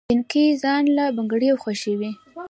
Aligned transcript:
جينکۍ 0.09 0.45
ځان 0.63 0.83
له 0.97 1.05
بنګړي 1.15 1.49
خوښوي 1.61 2.11